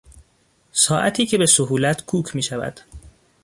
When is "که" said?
1.25-1.37